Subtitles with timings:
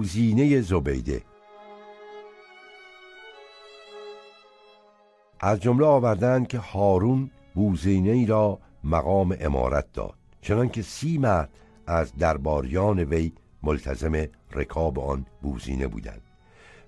[0.00, 1.22] بوزینه زبیده.
[5.40, 11.50] از جمله آوردن که هارون بوزینه ای را مقام امارت داد چنانکه سی مرد
[11.86, 13.32] از درباریان وی
[13.62, 16.22] ملتزم رکاب آن بوزینه بودند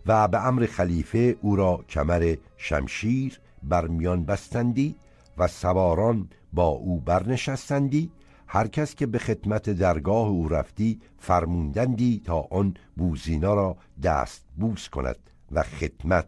[0.07, 4.97] و به امر خلیفه او را کمر شمشیر بر میان بستندی
[5.39, 8.11] و سواران با او برنشستندی
[8.55, 14.89] هر کس که به خدمت درگاه او رفتی فرموندندی تا آن بوزینا را دست بوس
[14.89, 15.17] کند
[15.53, 16.27] و خدمت.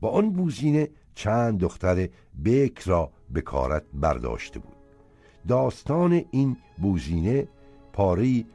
[0.00, 2.08] با آن بوزینه چند دختر
[2.44, 4.76] بک را به کارت برداشته بود.
[5.48, 7.48] داستان این بوزینه
[7.92, 8.46] پاری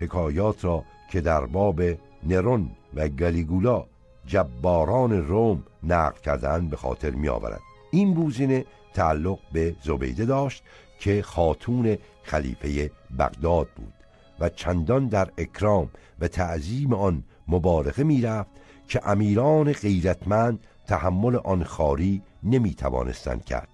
[0.00, 1.82] حکایات را که در باب
[2.22, 3.86] نرون و گلیگولا
[4.26, 10.62] جباران روم نقل کردن به خاطر می آورد این بوزینه تعلق به زبیده داشت
[10.98, 13.92] که خاتون خلیفه بغداد بود
[14.40, 18.50] و چندان در اکرام و تعظیم آن مبارکه می‌رفت
[18.88, 23.68] که امیران غیرتمند تحمل آن خاری نمی توانستند کرد.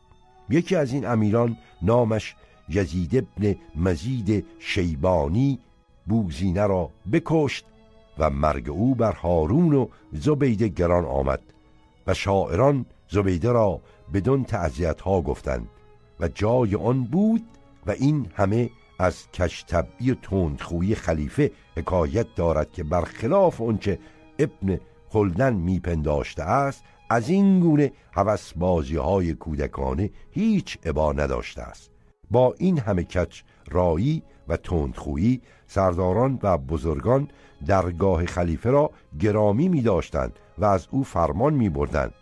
[0.51, 2.37] یکی از این امیران نامش
[2.69, 5.59] یزید ابن مزید شیبانی
[6.07, 7.65] بوزینه را بکشت
[8.19, 11.41] و مرگ او بر هارون و زبیده گران آمد
[12.07, 13.81] و شاعران زبیده را
[14.15, 15.69] بدون تعذیت ها گفتند
[16.21, 17.43] و جای آن بود
[17.91, 23.99] این همه از کشتبی و تندخویی خلیفه حکایت دارد که برخلاف آنچه
[24.39, 31.91] ابن خلدن میپنداشته است از این گونه هوس بازی های کودکانه هیچ عبا نداشته است.
[32.31, 37.29] با این همه کچ رایی و تندخویی سرداران و بزرگان
[37.67, 42.15] درگاه خلیفه را گرامی می داشتند و از او فرمان می بردند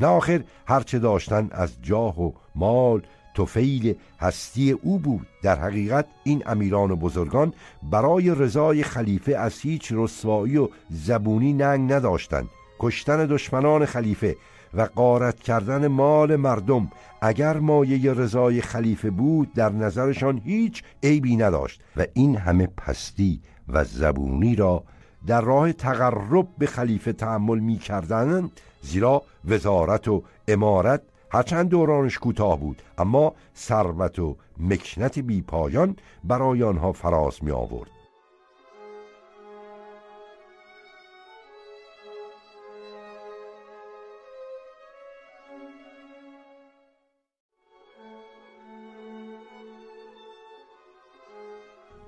[0.00, 3.02] نه آخر هرچه داشتن از جاه و مال
[3.34, 5.26] توفیل هستی او بود.
[5.42, 7.52] در حقیقت این امیران و بزرگان
[7.90, 12.48] برای رضای خلیفه از هیچ رسوایی و زبونی ننگ نداشتند.
[12.80, 14.36] کشتن دشمنان خلیفه
[14.74, 16.90] و قارت کردن مال مردم
[17.20, 23.84] اگر مایه رضای خلیفه بود در نظرشان هیچ عیبی نداشت و این همه پستی و
[23.84, 24.84] زبونی را
[25.26, 28.50] در راه تقرب به خلیفه تحمل می کردن
[28.82, 36.62] زیرا وزارت و امارت هرچند دورانش کوتاه بود اما ثروت و مکنت بی پایان برای
[36.62, 37.90] آنها فراز می آورد.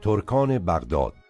[0.02, 1.23] ترکان بغداد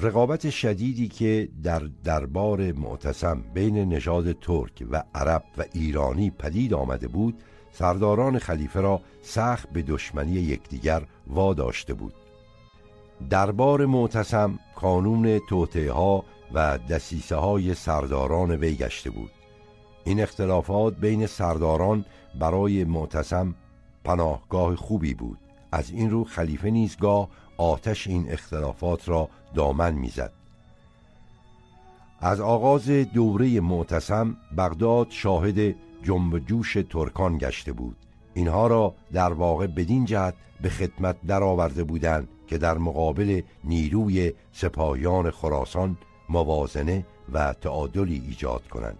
[0.00, 7.08] رقابت شدیدی که در دربار معتصم بین نژاد ترک و عرب و ایرانی پدید آمده
[7.08, 7.42] بود
[7.72, 12.14] سرداران خلیفه را سخت به دشمنی یکدیگر واداشته بود.
[13.30, 19.30] دربار معتصم کانون توطعه ها و دسیسه های سرداران وی گشته بود.
[20.04, 22.04] این اختلافات بین سرداران
[22.40, 23.54] برای معتصم
[24.04, 25.38] پناهگاه خوبی بود.
[25.72, 30.32] از این رو خلیفه نیزگاه آتش این اختلافات را دامن می‌زد.
[32.20, 37.96] از آغاز دوره معتصم بغداد شاهد جنب جوش ترکان گشته بود.
[38.34, 45.30] اینها را در واقع بدین جهت به خدمت درآورده بودند که در مقابل نیروی سپاهیان
[45.30, 45.96] خراسان
[46.28, 48.98] موازنه و تعادلی ایجاد کنند.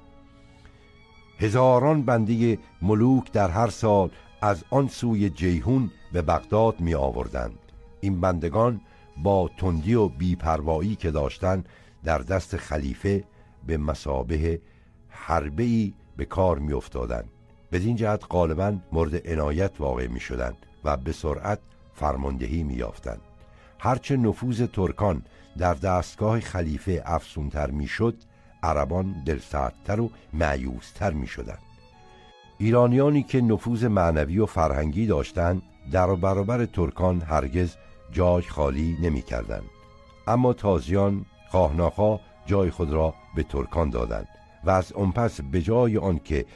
[1.38, 7.58] هزاران بنده ملوک در هر سال از آن سوی جیهون به بغداد می آوردند.
[8.00, 8.80] این بندگان
[9.16, 11.68] با تندی و بیپروایی که داشتند
[12.04, 13.24] در دست خلیفه
[13.66, 14.60] به مسابه
[15.08, 17.28] حربه به کار می افتادند.
[17.72, 21.58] بدین جهت غالبا مورد عنایت واقع می شدند و به سرعت
[21.94, 23.20] فرماندهی می یافتند.
[23.78, 25.22] هرچه نفوذ ترکان
[25.58, 28.16] در دستگاه خلیفه افسونتر می شد
[28.62, 31.62] عربان دلسردتر و معیوستر می شدند.
[32.58, 35.62] ایرانیانی که نفوذ معنوی و فرهنگی داشتند
[35.92, 37.76] در برابر ترکان هرگز
[38.12, 39.62] جای خالی نمی کردن.
[40.26, 44.28] اما تازیان خواهناخوا جای خود را به ترکان دادند
[44.64, 46.46] و از آن پس به جای آنکه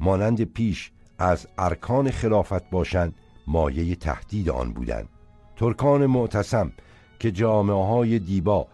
[0.00, 3.14] مانند پیش از ارکان خلافت باشند
[3.46, 5.08] مایه تهدید آن بودند
[5.56, 6.72] ترکان معتصم
[7.18, 8.66] که جامعه های دیبا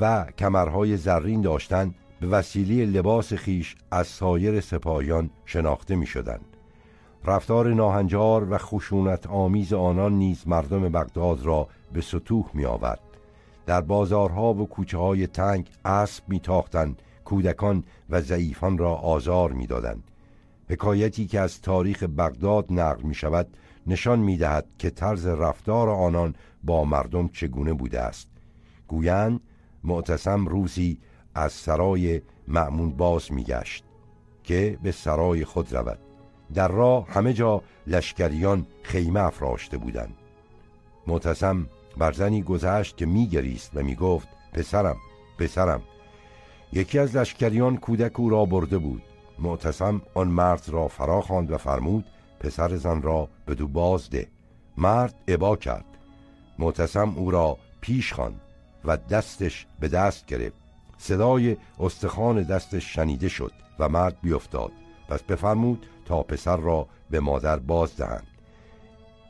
[0.00, 6.57] و کمرهای زرین داشتند به وسیله لباس خیش از سایر سپاهیان شناخته می شدند.
[7.24, 13.00] رفتار ناهنجار و خشونت آمیز آنان نیز مردم بغداد را به سطوح می آورد.
[13.66, 19.66] در بازارها و کوچه های تنگ اسب می تاختند کودکان و ضعیفان را آزار می
[19.66, 20.10] دادند.
[20.68, 23.46] حکایتی که از تاریخ بغداد نقل می شود
[23.86, 28.28] نشان می دهد که طرز رفتار آنان با مردم چگونه بوده است
[28.88, 29.40] گویند
[29.84, 30.98] معتصم روزی
[31.34, 33.84] از سرای معمون باز میگشت
[34.44, 36.07] که به سرای خود رود
[36.54, 40.14] در راه همه جا لشکریان خیمه افراشته بودند.
[41.06, 41.66] معتصم
[41.96, 44.96] بر زنی گذشت که میگریست و می‌گفت پسرم
[45.38, 45.82] پسرم.
[46.72, 49.02] یکی از لشکریان کودک او را برده بود.
[49.38, 52.04] معتصم آن مرد را فرا خواند و فرمود
[52.40, 54.28] پسر زن را به دو باز ده.
[54.76, 55.84] مرد عبا کرد.
[56.58, 58.40] معتصم او را پیش خواند
[58.84, 60.56] و دستش به دست گرفت.
[60.98, 64.72] صدای استخوان دستش شنیده شد و مرد بیفتاد.
[65.08, 68.26] پس بفرمود تا پسر را به مادر باز دهند.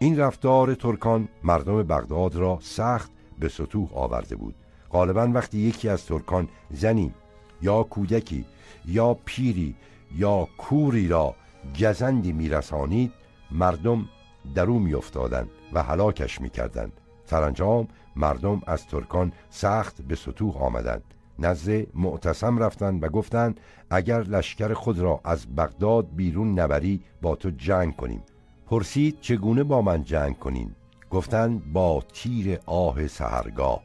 [0.00, 4.54] این رفتار ترکان مردم بغداد را سخت به سطوح آورده بود.
[4.90, 7.14] غالبا وقتی یکی از ترکان زنی
[7.62, 8.44] یا کودکی
[8.86, 9.76] یا پیری
[10.16, 11.34] یا کوری را
[11.80, 13.12] گزندی میرسانید
[13.50, 14.08] مردم
[14.54, 16.92] در او میافتادند و هلاکش می‌کردند.
[17.24, 21.14] سرانجام مردم از ترکان سخت به سطوح آمدند.
[21.38, 27.50] نزد معتصم رفتند و گفتند اگر لشکر خود را از بغداد بیرون نبری با تو
[27.50, 28.22] جنگ کنیم.
[28.66, 30.70] پرسید چگونه با من جنگ کنین؟
[31.10, 33.82] گفتند با تیر آه سهرگاه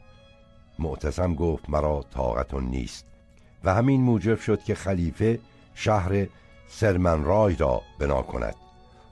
[0.78, 3.06] معتصم گفت مرا طاقتون نیست.
[3.64, 5.38] و همین موجب شد که خلیفه
[5.74, 6.26] شهر
[6.68, 8.54] سرمنرای را بنا کند.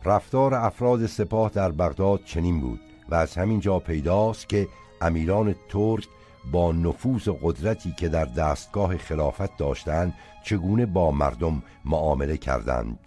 [0.05, 4.69] رفتار افراد سپاه در بغداد چنین بود و از همین جا پیداست که
[5.01, 6.09] امیران ترک
[6.53, 12.99] با نفوذ و قدرتی که در دستگاه خلافت داشتند چگونه با مردم معامله کردند.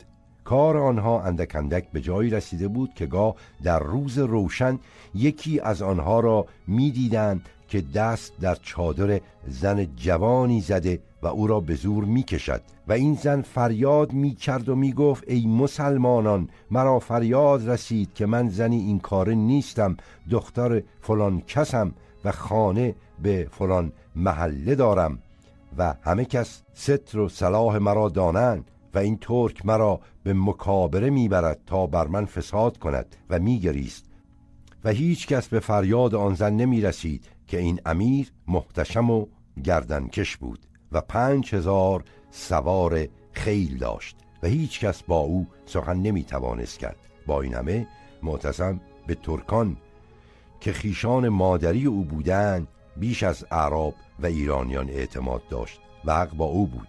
[0.44, 4.80] کار آنها اندک اندک به جایی رسیده بود که گاه در روز روشن
[5.16, 11.60] یکی از آنها را می‌دیدند که دست در چادر زن جوانی زده و او را
[11.60, 18.14] به زور می‌کشد و این زن فریاد می‌کرد و می‌گفت ای مسلمانان مرا فریاد رسید
[18.14, 19.98] که من زنی این کاره نیستم
[20.32, 21.92] دختر فلان کسم.
[22.26, 25.20] و خانه به فلان محله دارم
[25.78, 31.60] و همه کس ستر و صلاح مرا دانند و این ترک مرا به مکابره می‌برد
[31.66, 34.06] تا بر من فساد کند و میگریست
[34.84, 39.26] و هیچ کس به فریاد آن زن نمی رسید که این امیر محتشم و
[39.64, 46.24] گردنکش بود و پنج هزار سوار خیل داشت و هیچ کس با او سخن نمی
[46.24, 46.98] توانست کرد.
[47.26, 47.88] با این همه
[48.24, 49.78] معتصم به ترکان
[50.60, 52.68] که خیشان مادری او بودند
[52.98, 56.88] بیش از عرب و ایرانیان اعتماد داشت و حق با او بود.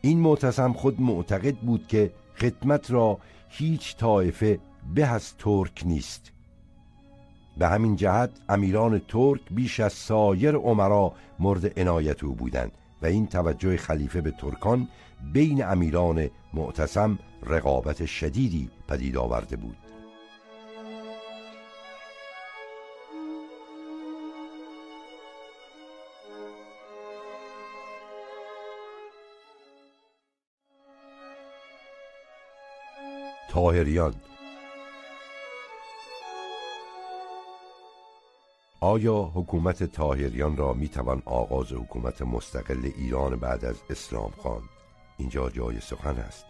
[0.00, 3.18] این معتصم خود معتقد بود که خدمت را
[3.48, 4.58] هیچ طایفه
[4.94, 6.32] به از ترک نیست.
[7.56, 12.72] به همین جهت امیران ترک بیش از سایر عمرا مورد عنایت او بودند
[13.02, 14.88] و این توجه خلیفه به ترکان
[15.32, 19.76] بین امیران معتصم رقابت شدیدی پدید آورده بود.
[33.52, 34.14] تاهریان
[38.80, 44.62] آیا حکومت تاهریان را می توان آغاز حکومت مستقل ایران بعد از اسلام خان؟
[45.16, 46.44] اینجا جای سخن است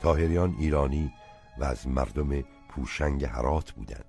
[0.00, 1.12] تاهریان ایرانی
[1.58, 4.04] و از مردم پوشنگ هرات بودند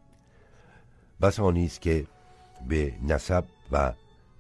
[1.22, 2.08] بس است که
[2.67, 3.94] به نسب و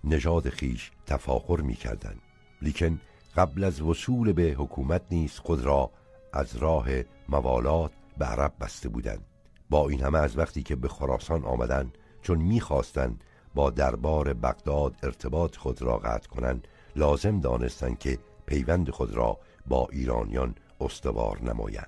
[0.03, 2.15] نژاد خیش تفاخر می کردن.
[2.61, 3.01] لیکن
[3.35, 5.91] قبل از وصول به حکومت نیز خود را
[6.33, 6.87] از راه
[7.29, 9.25] موالات به عرب بسته بودند.
[9.69, 13.23] با این همه از وقتی که به خراسان آمدند چون می‌خواستند
[13.55, 19.87] با دربار بغداد ارتباط خود را قطع کنند لازم دانستند که پیوند خود را با
[19.91, 21.87] ایرانیان استوار نمایند.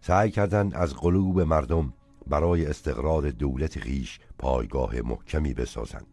[0.00, 1.92] سعی کردند از قلوب مردم
[2.26, 6.06] برای استقرار دولت خیش پایگاه محکمی بسازند.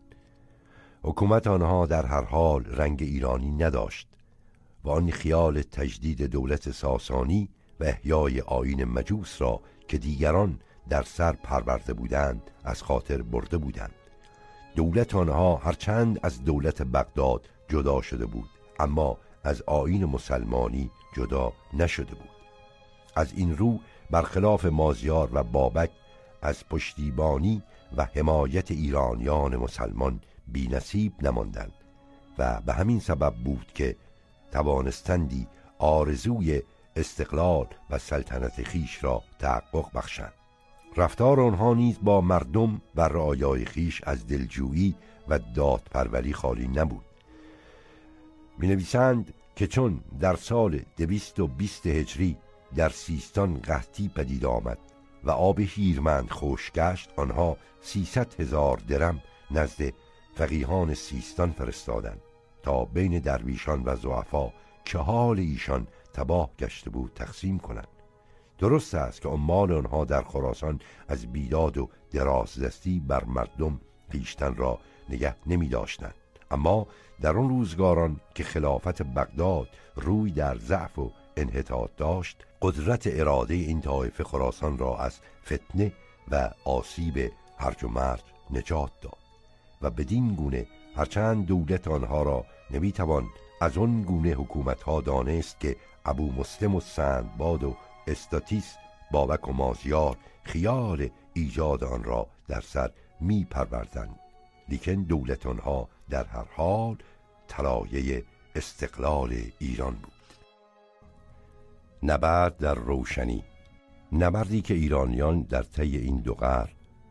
[1.04, 4.08] حکومت آنها در هر حال رنگ ایرانی نداشت.
[4.86, 7.50] و آن خیال تجدید دولت ساسانی
[7.80, 13.94] و احیای آین مجوس را که دیگران در سر پرورده بودند از خاطر برده بودند.
[14.76, 18.50] دولت آنها هرچند از دولت بغداد جدا شده بود
[18.80, 22.30] اما از آین مسلمانی جدا نشده بود.
[23.16, 23.80] از این رو
[24.12, 25.92] برخلاف مازیار و بابک
[26.42, 27.64] از پشتیبانی
[27.98, 31.74] و حمایت ایرانیان مسلمان بی نصیب نماندند
[32.38, 33.96] و به همین سبب بود که
[34.56, 35.48] توانستندی
[35.80, 36.62] آرزوی
[36.96, 40.34] استقلال و سلطنت خیش را تحقق بخشند.
[40.98, 44.96] رفتار آنها نیز با مردم و رعایای خیش از دلجویی
[45.28, 47.06] و دادپروری خالی نبود.
[48.58, 52.38] می نویسند که چون در سال دویست و بیست هجری
[52.76, 54.80] در سیستان قحطی پدید آمد
[55.24, 59.22] و آب هیرمند خوش گشت آنها سیصد هزار درم
[59.52, 59.94] نزد
[60.36, 62.22] فقیهان سیستان فرستادند.
[62.66, 64.52] تا بین درویشان و زعفا
[64.86, 67.88] که حال ایشان تباه گشته بود تقسیم کنند.
[68.58, 73.82] درست است که عمال آنها در خراسان از بیداد و درازدستی بر مردم
[74.12, 74.80] خیشتن را
[75.10, 76.14] نگه نمی داشتند.
[76.52, 76.88] اما
[77.22, 83.82] در آن روزگاران که خلافت بغداد روی در ضعف و انحطاط داشت قدرت اراده این
[83.82, 85.94] طایفه خراسان را از فتنه
[86.32, 89.18] و آسیب هرج و مرج نجات داد
[89.82, 93.26] و بدین گونه هرچند دولت آنها را نمی‌توان
[93.62, 97.76] از آن گونه حکومت ها دانست که ابو مسلم و سندباد و
[98.08, 98.76] استاتیس
[99.12, 102.92] بابک و مازیار خیال ایجاد آن را در سر
[103.22, 104.20] می پروردند
[104.70, 106.98] لیکن دولت آنها در هر حال
[107.48, 108.24] طلایه
[108.56, 110.14] استقلال ایران بود.
[112.04, 113.44] نبرد در روشنی.
[114.12, 116.36] نبردی که ایرانیان در طی این دو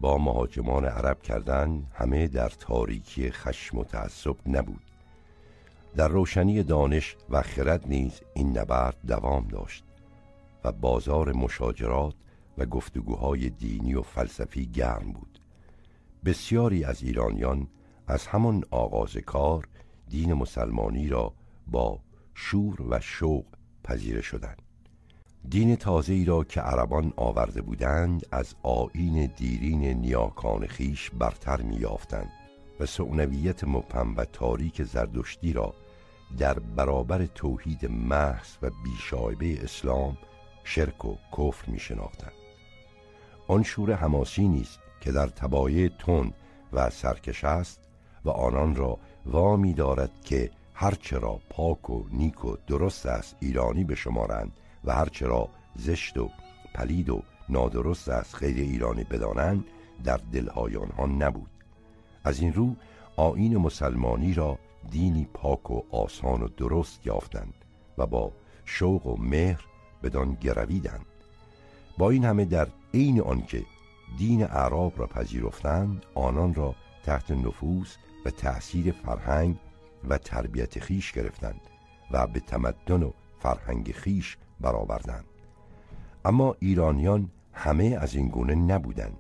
[0.00, 4.93] با مهاجمان عرب کردند همه در تاریکی خشم و تعصب نبود.
[5.96, 9.84] در روشنی دانش و خرد نیز این نبرد دوام داشت
[10.64, 12.14] و بازار مشاجرات
[12.58, 15.40] و گفتگوهای دینی و فلسفی گرم بود.
[16.24, 17.68] بسیاری از ایرانیان
[18.06, 19.68] از همان آغاز کار
[20.08, 21.32] دین مسلمانی را
[21.66, 22.00] با
[22.34, 23.44] شور و شوق
[23.84, 24.62] پذیره شدند.
[25.48, 32.30] دین تازه ای را که عربان آورده بودند از آین دیرین نیاکان خیش برتر میافتند
[32.80, 35.74] و سعنویت مبهم و تاریک زردشتی را
[36.38, 40.18] در برابر توحید محض و بیشایبه اسلام
[40.64, 42.32] شرک و کفر می شناختند
[43.48, 46.34] آن شور حماسی نیست که در تبایع تند
[46.72, 47.80] و سرکش است
[48.24, 53.84] و آنان را وامی دارد که هرچه را پاک و نیک و درست است ایرانی
[53.84, 54.52] بشمارند
[54.84, 56.30] و هرچه را زشت و
[56.74, 59.64] پلید و نادرست است غیر ایرانی بدانند
[60.04, 61.50] در دلهای آنها نبود.
[62.24, 62.74] از این رو
[63.16, 64.58] آین مسلمانی را
[64.90, 67.54] دینی پاک و آسان و درست یافتند
[67.98, 68.32] و با
[68.64, 69.64] شوق و مهر
[70.02, 71.06] بدان گرویدند.
[71.98, 73.64] با این همه در عین آنکه
[74.18, 76.74] دین اعراب را پذیرفتند آنان را
[77.04, 77.88] تحت نفوذ
[78.24, 79.56] و تأثیر فرهنگ
[80.08, 81.60] و تربیت خیش گرفتند
[82.10, 85.24] و به تمدن و فرهنگ خیش برآوردند.
[86.24, 89.18] اما ایرانیان همه از این گونه نبودند.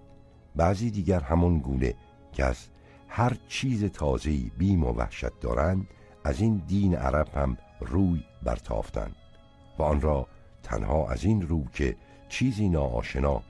[0.56, 1.94] بعضی دیگر همان گونه
[2.32, 2.68] که از
[3.16, 5.86] هر چیز تازه‌ای بیم و وحشت دارند
[6.24, 9.16] از این دین عرب هم روی برتافتند
[9.78, 10.26] و آن را
[10.62, 11.96] تنها از این رو که
[12.28, 13.42] چیزی ناآشنا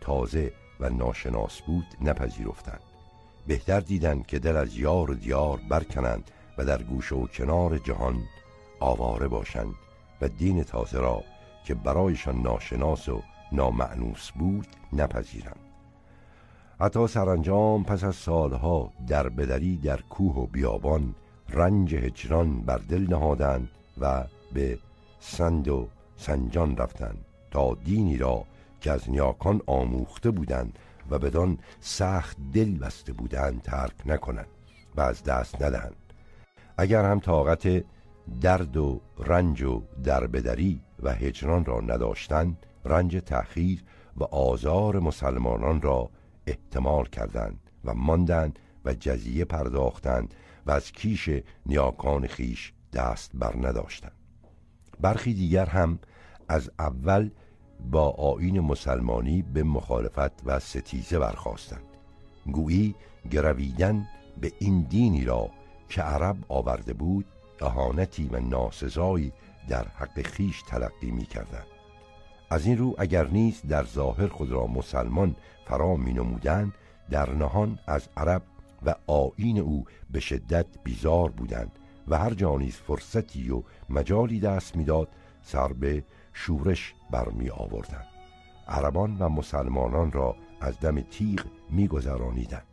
[0.00, 2.80] تازه و ناشناس بود نپذیرفتند.
[3.46, 8.22] بهتر دیدند که دل از یار و دیار برکنند و در گوش و کنار جهان
[8.80, 9.74] آواره باشند
[10.20, 11.24] و دین تازه را
[11.64, 13.22] که برایشان ناشناس و
[13.52, 15.69] نامعنوس بود نپذیرند.
[16.80, 21.14] حتی سرانجام پس از سالها در بدری در کوه و بیابان
[21.48, 23.68] رنج هجران بر دل نهادند
[24.00, 24.78] و به
[25.20, 28.44] سند و سنجان رفتند تا دینی را
[28.80, 30.78] که از نیاکان آموخته بودند
[31.10, 34.48] و بدان سخت دل بسته بودند ترک نکنند
[34.96, 35.96] و از دست ندهند.
[36.78, 37.84] اگر هم طاقت
[38.40, 43.84] درد و رنج و دربدری و هجران را نداشتند رنج تأخیر
[44.16, 46.10] و آزار مسلمانان را
[46.50, 50.34] احتمال کردند و ماندند و جزیه پرداختند
[50.66, 51.30] و از کیش
[51.66, 54.12] نیاکان خیش دست بر نداشتند
[55.00, 55.98] برخی دیگر هم
[56.48, 57.30] از اول
[57.90, 61.84] با آین مسلمانی به مخالفت و ستیزه برخواستند
[62.52, 62.94] گویی
[63.30, 64.08] گرویدن
[64.40, 65.50] به این دینی را
[65.88, 67.24] که عرب آورده بود
[67.60, 69.32] اهانتی و ناسزایی
[69.68, 71.62] در حق خیش تلقی می کردن.
[72.50, 75.36] از این رو اگر نیز در ظاهر خود را مسلمان
[75.70, 76.72] فرا می نمودن
[77.10, 78.42] در نهان از عرب
[78.86, 81.72] و آین او به شدت بیزار بودند
[82.08, 85.08] و هر جانیز فرصتی و مجالی دست می‌داد
[85.42, 88.06] سر به شورش برمی آوردند
[88.68, 92.66] عربان و مسلمانان را از دم تیغ میگذرانیدند.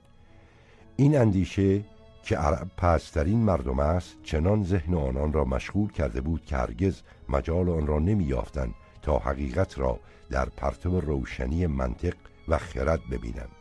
[0.95, 1.83] این اندیشه
[2.23, 7.69] که عرب پسترین مردم است چنان ذهن آنان را مشغول کرده بود که هرگز مجال
[7.69, 9.99] آن را نمیافتند تا حقیقت را
[10.29, 12.13] در پرتو روشنی منطق
[12.47, 13.51] و خرد ببینند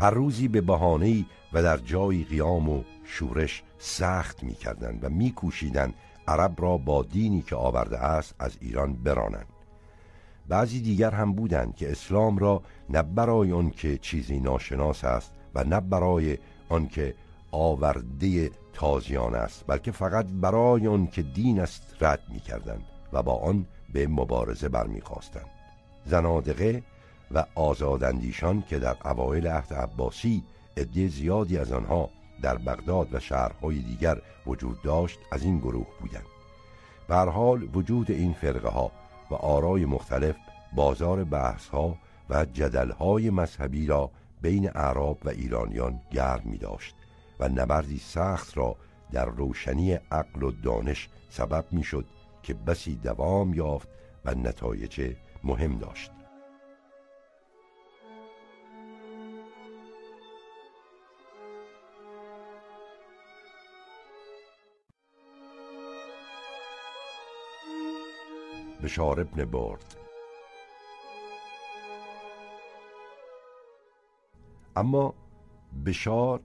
[0.00, 5.94] هر روزی به بهانه‌ای و در جای قیام و شورش سخت می‌کردند و میکوشیدند
[6.28, 9.46] عرب را با دینی که آورده است از ایران برانند.
[10.48, 15.64] بعضی دیگر هم بودند که اسلام را نه برای آن که چیزی ناشناس است و
[15.64, 17.14] نه برای آنکه
[17.50, 22.82] آورده تازیان است بلکه فقط برای آن که دین است رد می کردند
[23.12, 25.50] و با آن به مبارزه برمیخواستند.
[26.06, 26.82] زنادقه
[27.34, 30.44] و آزاداندیشان که در اوایل عهد عباسی
[30.76, 32.10] عده زیادی از آنها
[32.42, 36.26] در بغداد و شهرهای دیگر وجود داشت از این گروه بودند.
[37.08, 38.92] به حال وجود این فرقه ها
[39.30, 40.36] و آرای مختلف
[40.76, 41.96] بازار بحث ها
[42.30, 44.10] و جدل های مذهبی را
[44.42, 46.94] بین اعراب و ایرانیان گرم می داشت
[47.40, 48.76] و نبردی سخت را
[49.12, 52.04] در روشنی عقل و دانش سبب می شد
[52.42, 53.88] که بسی دوام یافت
[54.24, 56.10] و نتایج مهم داشت.
[68.82, 69.96] بشار ابن برد.
[74.76, 75.14] اما
[75.86, 76.40] بشار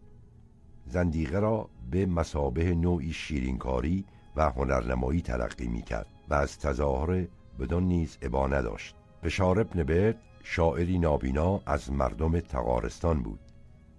[0.85, 7.27] زندیقه را به مسابه نوعی شیرینکاری و هنرنمایی تلقی می کرد و از تظاهر
[7.59, 8.95] بدون نیز ابا نداشت.
[9.23, 13.39] بشار ابن برد شاعری نابینا از مردم تقارستان بود.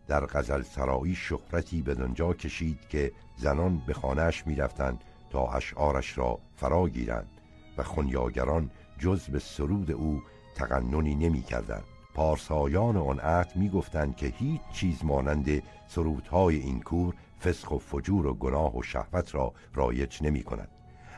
[0.06, 6.88] در غزل سرایی شهرتی بدانجا کشید که زنان به خانهش می‌رفتند تا اشعارش را فرا
[6.88, 7.37] گیرند.
[7.78, 10.22] و خونیاگران جز به سرود او
[10.54, 11.82] تقننی نمی کردن.
[12.14, 18.26] پارسایان آن عهد می گفتند که هیچ چیز مانند سرودهای این کور فسق و فجور
[18.26, 20.68] و گناه و شهوت را رایج نمی کند.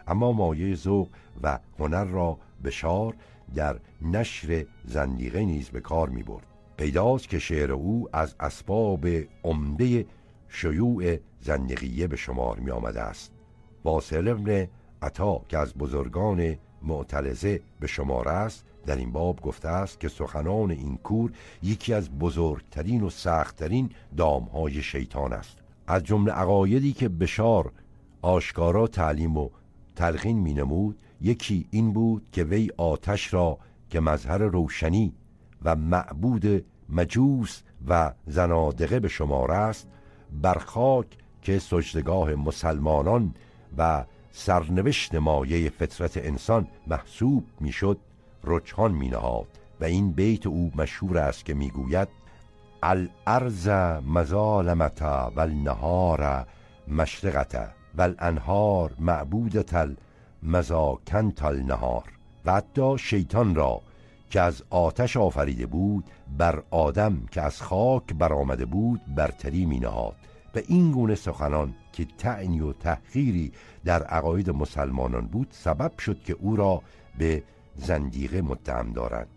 [0.08, 1.08] اما مایه ذوق
[1.42, 3.14] و هنر را بشار
[3.54, 6.46] در نشر زندیقه نیز به کار می برد.
[6.76, 9.06] پیداست که شعر او از اسباب
[9.44, 10.06] عمده
[10.48, 13.32] شیوع زندقیه به شمار می آمده است.
[13.84, 14.68] واصل ابن
[15.02, 20.70] عطا که از بزرگان معتلزه به شمار است در این باب گفته است که سخنان
[20.70, 25.58] این کور یکی از بزرگترین و سختترین دامهای شیطان است.
[25.86, 27.72] از جمله عقایدی که بشار
[28.22, 29.48] آشکارا تعلیم و
[29.96, 33.58] تلقین می نمود یکی این بود که وی آتش را
[33.90, 35.12] که مظهر روشنی
[35.64, 39.88] و معبود مجوس و زنادقه به شمار است
[40.42, 41.06] بر خاک
[41.42, 43.34] که سجدگاه مسلمانان
[43.78, 47.98] و سرنوشت مایه فطرت انسان محسوب می‌شد
[48.44, 49.46] رجحان می نهاد
[49.80, 52.08] و این بیت او مشهور است که می‌گوید
[52.82, 53.68] الارض
[54.06, 56.46] مظالمت و النهار
[56.88, 59.88] مشرقت و الانهار معبودت
[60.42, 62.04] المزاکنت النهار.
[62.44, 63.80] و حتی شیطان را
[64.30, 66.04] که از آتش آفریده بود
[66.38, 69.80] بر آدم که از خاک برآمده بود برتری می
[70.54, 73.52] و این گونه سخنان که تعنی و تحقیری
[73.84, 76.82] در عقاید مسلمانان بود سبب شد که او را
[77.18, 77.42] به
[77.76, 79.28] زندیقه متهم دارند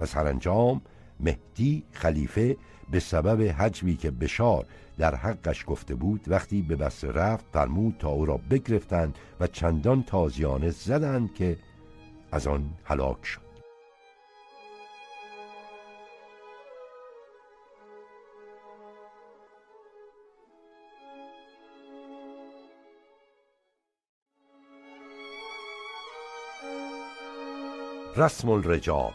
[0.00, 0.80] و سرانجام
[1.20, 2.56] مهدی خلیفه
[2.90, 4.66] به سبب حجبی که بشار
[4.98, 10.02] در حقش گفته بود وقتی به بسر رفت فرمود تا او را بگرفتند و چندان
[10.02, 11.58] تازیانه زدند که
[12.32, 13.51] از آن هلاک شد.
[28.16, 29.12] رسم الرجال.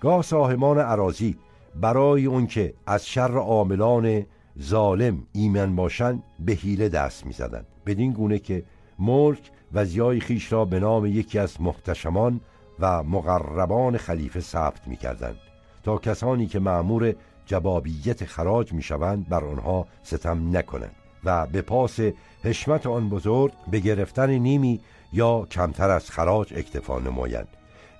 [0.00, 1.36] گاه صاحبان عراضی
[1.74, 4.26] برای اون که از شر عاملان
[4.62, 7.66] ظالم ایمن باشند به حیله دست می‌زدند.
[7.86, 8.64] بدین گونه که
[8.98, 12.40] ملک و زیای خیش را به نام یکی از محتشمان
[12.80, 15.36] و مقربان خلیفه ثبت می‌کردند.
[15.82, 17.14] تا کسانی که معمور
[17.46, 20.96] جبابیت خراج می‌شوند بر آنها ستم نکنند.
[21.24, 22.00] و به پاس
[22.42, 24.80] حشمت آن بزرگ به گرفتن نیمی
[25.12, 27.48] یا کمتر از خراج اکتفا نمایند.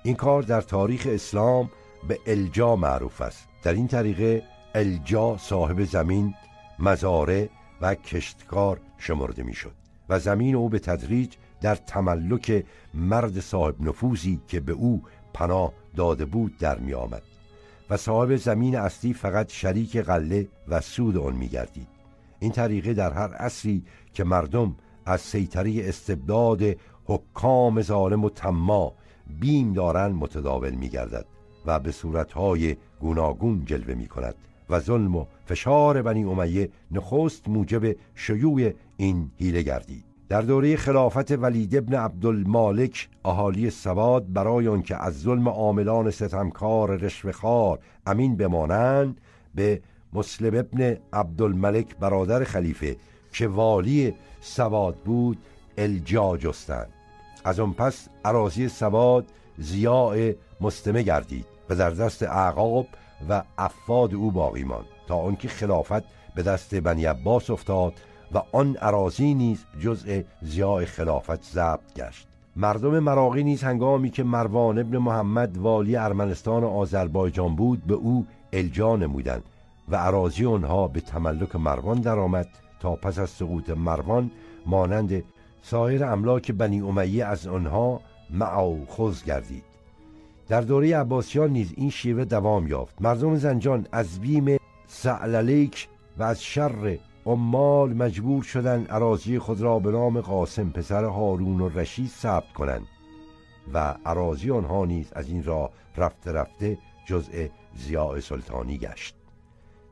[0.03, 1.69] این کار در تاریخ اسلام
[2.07, 3.47] به الجا معروف است.
[3.63, 4.43] در این طریقه
[4.75, 6.33] الجا صاحب زمین
[6.79, 7.49] مزاره
[7.81, 9.71] و کشتکار شمرده می‌شد
[10.09, 16.25] و زمین او به تدریج در تملک مرد صاحب نفوذی که به او پناه داده
[16.25, 17.21] بود در می آمد
[17.89, 21.94] و صاحب زمین اصلی فقط شریک قله و سود آن می گردید
[22.45, 26.61] این طریقه در هر عصری که مردم از سیطری استبداد
[27.05, 28.93] حکام ظالم و تما
[29.39, 31.25] بیم دارن متداول می گردد
[31.65, 34.35] و به صورتهای گوناگون جلوه می کند
[34.69, 40.05] و ظلم و فشار بنی امیه نخست موجب شیوع این حیله گردید.
[40.29, 47.79] در دوره خلافت ولید ابن عبدالمالک اهالی سواد برای آنکه از ظلم عاملان ستمکار رشوهخوار
[48.05, 49.21] امین بمانند
[49.55, 49.81] به
[50.15, 52.95] مسلم ابن عبدالملک برادر خلیفه
[53.33, 55.37] که والی سواد بود
[55.77, 56.89] الجا جستند.
[57.43, 59.25] از آن پس عراضی سواد
[59.57, 62.87] زیاء مستمه گردید و در دست اعقاب
[63.29, 66.03] و افاد او باقی ماند تا آنکه خلافت
[66.35, 67.93] به دست بنی عباس افتاد
[68.33, 72.27] و آن عراضی نیز جزء زیاء خلافت ضبط گشت.
[72.55, 78.25] مردم مراغی نیز هنگامی که مروان ابن محمد والی ارمنستان و آذربایجان بود به او
[78.53, 79.43] الجا نمودند.
[79.89, 84.31] و عراضی آنها به تملک مروان درآمد تا پس از سقوط مروان
[84.65, 85.23] مانند
[85.61, 89.63] سایر املاک بنی امیه از آنها معاخذ گردید.
[90.47, 93.01] در دوره عباسیان نیز این شیوه دوام یافت.
[93.01, 99.91] مردم زنجان از بیم سعللیک و از شر عمال مجبور شدند عراضی خود را به
[99.91, 102.87] نام قاسم پسر هارون و رشید ثبت کنند
[103.73, 109.24] و عراضی آنها نیز از این را رفته رفته جزء زیاء سلطانی گشت.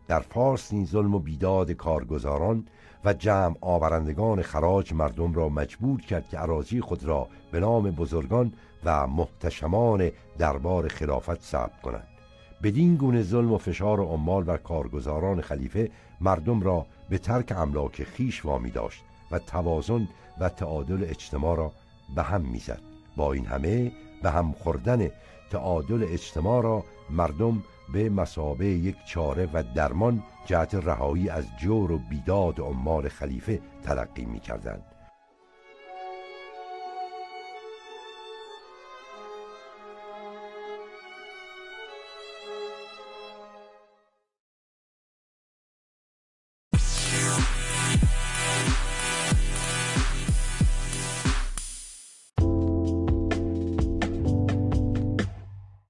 [0.07, 2.67] در فارس نیز ظلم و بیداد کارگزاران
[3.05, 8.53] و جمع آورندگان خراج مردم را مجبور کرد که عراضی خود را به نام بزرگان
[8.83, 12.07] و محتشمان دربار خلافت ثبت کنند.
[12.63, 18.03] بدین گونه ظلم و فشار و عمال و کارگزاران خلیفه مردم را به ترک املاک
[18.03, 20.07] خیش وامی داشت و توازن
[20.39, 21.71] و تعادل اجتماع را
[22.15, 22.81] به هم می‌زد.
[23.15, 23.91] با این همه
[24.23, 25.09] به هم خوردن
[25.51, 31.97] تعادل اجتماع را مردم به مسابه یک چاره و درمان جهت رهایی از جور و
[31.97, 34.92] بیداد عمال خلیفه تلقی می کردند